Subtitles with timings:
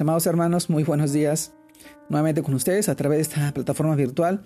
[0.00, 1.52] Amados hermanos, muy buenos días.
[2.08, 4.42] Nuevamente con ustedes a través de esta plataforma virtual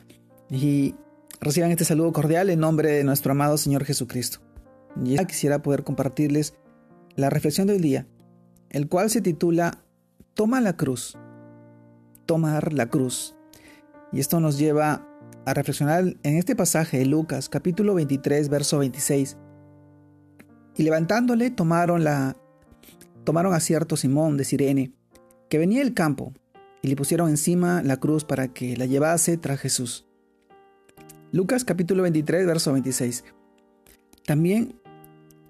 [0.51, 0.95] y
[1.41, 4.41] reciban este saludo cordial en nombre de nuestro amado Señor Jesucristo.
[5.03, 6.55] Ya quisiera poder compartirles
[7.15, 8.07] la reflexión del día,
[8.71, 9.85] el cual se titula
[10.35, 11.17] Toma la cruz.
[12.27, 13.37] Tomar la cruz.
[14.13, 15.09] Y esto nos lleva
[15.47, 19.39] a reflexionar en este pasaje de Lucas, capítulo 23, verso 26.
[20.75, 22.37] Y levantándole tomaron la
[23.25, 24.96] tomaron a cierto Simón de Sirene,
[25.49, 26.33] que venía del campo,
[26.83, 30.07] y le pusieron encima la cruz para que la llevase tras Jesús.
[31.33, 33.25] Lucas capítulo 23, verso 26.
[34.25, 34.81] También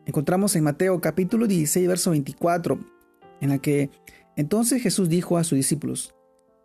[0.07, 2.79] encontramos en Mateo capítulo 16, verso 24,
[3.41, 3.91] en la que
[4.37, 6.15] entonces Jesús dijo a sus discípulos,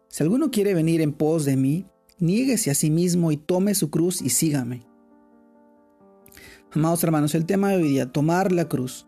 [0.07, 1.85] Si alguno quiere venir en pos de mí,
[2.19, 4.85] niéguese a sí mismo y tome su cruz y sígame.
[6.71, 9.05] Amados hermanos, el tema de hoy día, tomar la cruz.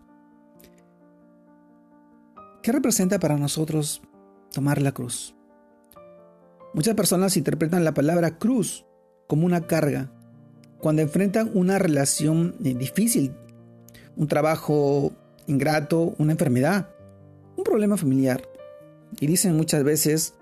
[2.62, 4.02] ¿Qué representa para nosotros
[4.54, 5.36] tomar la cruz?
[6.74, 8.86] Muchas personas interpretan la palabra cruz
[9.28, 10.10] como una carga
[10.80, 13.34] cuando enfrentan una relación eh, difícil,
[14.18, 15.14] un trabajo
[15.48, 16.90] ingrato, una enfermedad,
[17.56, 18.42] un problema familiar.
[19.20, 20.34] Y dicen muchas veces,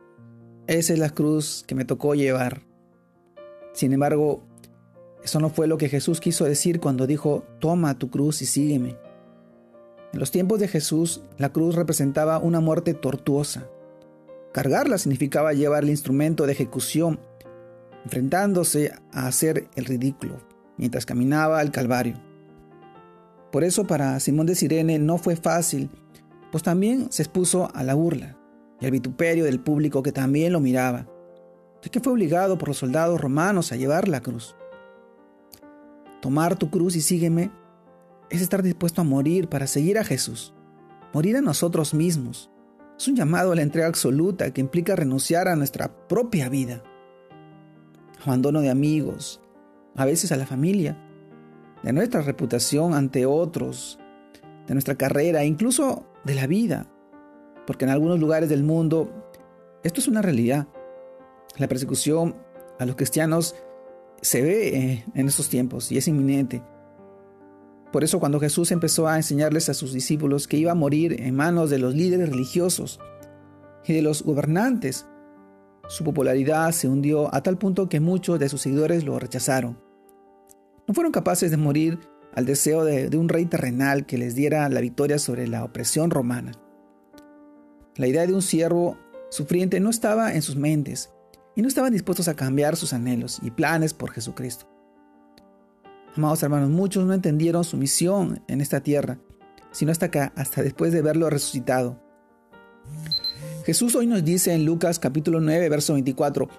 [0.66, 2.64] esa es la cruz que me tocó llevar.
[3.74, 4.44] Sin embargo,
[5.24, 8.98] eso no fue lo que Jesús quiso decir cuando dijo, toma tu cruz y sígueme.
[10.14, 13.68] En los tiempos de Jesús, la cruz representaba una muerte tortuosa.
[14.52, 17.20] Cargarla significaba llevar el instrumento de ejecución,
[18.04, 20.40] enfrentándose a hacer el ridículo,
[20.78, 22.16] mientras caminaba al Calvario.
[23.52, 25.90] Por eso para Simón de Sirene no fue fácil,
[26.52, 28.38] pues también se expuso a la burla
[28.80, 31.08] y al vituperio del público que también lo miraba,
[31.82, 34.56] de que fue obligado por los soldados romanos a llevar la cruz.
[36.22, 37.52] Tomar tu cruz y sígueme
[38.30, 40.54] es estar dispuesto a morir para seguir a Jesús,
[41.14, 42.50] morir a nosotros mismos.
[43.02, 46.84] Es un llamado a la entrega absoluta que implica renunciar a nuestra propia vida.
[48.24, 49.42] Abandono de amigos,
[49.96, 51.04] a veces a la familia,
[51.82, 53.98] de nuestra reputación ante otros,
[54.68, 56.92] de nuestra carrera, incluso de la vida,
[57.66, 59.10] porque en algunos lugares del mundo
[59.84, 60.68] esto es una realidad.
[61.58, 62.36] La persecución
[62.78, 63.56] a los cristianos
[64.22, 66.62] se ve eh, en estos tiempos y es inminente.
[67.92, 71.36] Por eso cuando Jesús empezó a enseñarles a sus discípulos que iba a morir en
[71.36, 73.00] manos de los líderes religiosos
[73.86, 75.06] y de los gobernantes,
[75.88, 79.78] su popularidad se hundió a tal punto que muchos de sus seguidores lo rechazaron.
[80.88, 82.00] No fueron capaces de morir
[82.34, 86.12] al deseo de, de un rey terrenal que les diera la victoria sobre la opresión
[86.12, 86.54] romana.
[87.98, 88.98] La idea de un siervo
[89.30, 91.12] sufriente no estaba en sus mentes
[91.58, 94.68] y no estaban dispuestos a cambiar sus anhelos y planes por Jesucristo.
[96.18, 99.20] Amados hermanos, muchos no entendieron su misión en esta tierra,
[99.72, 102.02] sino hasta acá, hasta después de verlo resucitado.
[103.66, 106.50] Jesús hoy nos dice en Lucas capítulo 9, verso 24,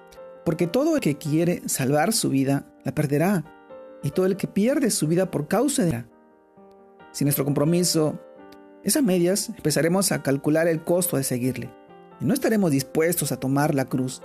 [0.43, 3.45] porque todo el que quiere salvar su vida, la perderá,
[4.01, 6.07] y todo el que pierde su vida por causa de la.
[7.11, 8.19] Si nuestro compromiso
[8.83, 11.69] es a medias, empezaremos a calcular el costo de seguirle,
[12.19, 14.23] y no estaremos dispuestos a tomar la cruz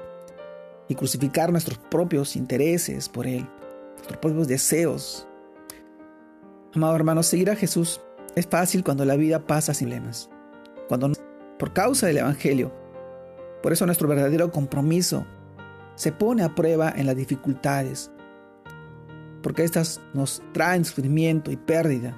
[0.88, 3.46] y crucificar nuestros propios intereses por él
[4.08, 5.26] nuestros propios deseos.
[6.74, 8.00] Amado hermano, seguir a Jesús
[8.36, 10.30] es fácil cuando la vida pasa sin lemas,
[10.88, 11.12] cuando
[11.58, 12.72] por causa del Evangelio.
[13.62, 15.26] Por eso nuestro verdadero compromiso
[15.94, 18.10] se pone a prueba en las dificultades,
[19.42, 22.16] porque estas nos traen sufrimiento y pérdida.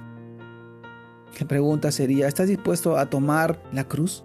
[1.39, 4.23] La pregunta sería, ¿estás dispuesto a tomar la cruz?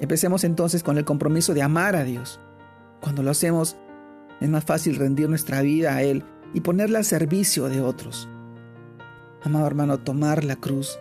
[0.00, 2.40] Empecemos entonces con el compromiso de amar a Dios.
[3.00, 3.76] Cuando lo hacemos,
[4.42, 8.28] es más fácil rendir nuestra vida a Él y ponerla al servicio de otros.
[9.44, 10.98] Amado hermano, tomar la cruz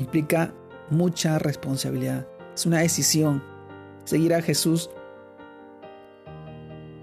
[0.00, 0.52] implica
[0.90, 2.26] mucha responsabilidad.
[2.52, 3.42] Es una decisión.
[4.04, 4.90] Seguir a Jesús.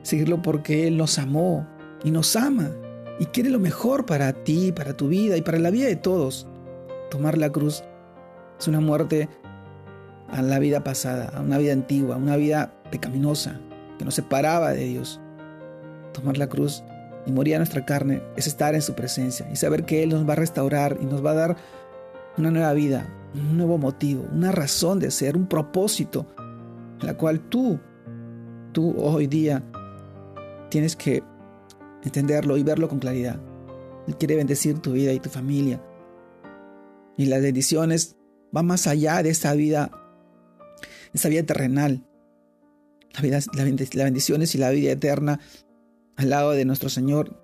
[0.04, 1.66] Seguirlo porque Él nos amó
[2.04, 2.70] y nos ama
[3.18, 6.46] y quiere lo mejor para ti, para tu vida y para la vida de todos.
[7.10, 7.86] Tomar la cruz
[8.60, 9.30] es una muerte
[10.28, 13.62] a la vida pasada, a una vida antigua, a una vida pecaminosa
[13.98, 15.21] que nos separaba de Dios.
[16.14, 16.84] Tomar la cruz
[17.26, 20.28] y morir a nuestra carne es estar en su presencia y saber que Él nos
[20.28, 21.58] va a restaurar y nos va a dar
[22.38, 26.26] una nueva vida, un nuevo motivo, una razón de ser, un propósito,
[27.02, 27.80] la cual tú,
[28.72, 29.64] tú hoy día
[30.70, 31.24] tienes que
[32.04, 33.40] entenderlo y verlo con claridad.
[34.08, 35.82] Él quiere bendecir tu vida y tu familia.
[37.18, 38.16] Y las bendiciones
[38.52, 39.92] van más allá de esta vida,
[41.14, 42.04] esta vida terrenal.
[43.22, 43.50] Las
[43.94, 45.40] bendiciones y la vida eterna
[46.22, 47.44] al lado de nuestro Señor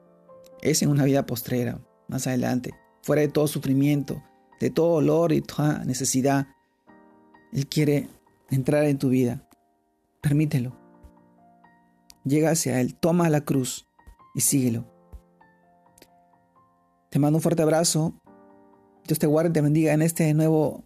[0.61, 4.21] es en una vida postrera, más adelante, fuera de todo sufrimiento,
[4.59, 6.47] de todo dolor y toda necesidad.
[7.51, 8.07] Él quiere
[8.51, 9.47] entrar en tu vida.
[10.21, 10.77] Permítelo.
[12.23, 13.87] Llega hacia Él, toma la cruz
[14.35, 14.85] y síguelo.
[17.09, 18.13] Te mando un fuerte abrazo.
[19.07, 20.83] Dios te guarde y te bendiga en este nuevo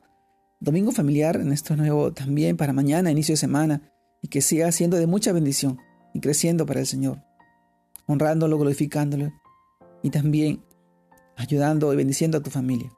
[0.62, 3.92] domingo familiar, en este nuevo también para mañana, inicio de semana,
[4.22, 5.80] y que siga siendo de mucha bendición
[6.14, 7.24] y creciendo para el Señor,
[8.08, 9.32] honrándolo, glorificándolo
[10.04, 10.64] y también
[11.36, 12.92] ayudando y bendiciendo a tu familia.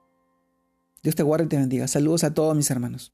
[1.02, 1.88] Dios te guarde y te bendiga.
[1.88, 3.14] Saludos a todos mis hermanos.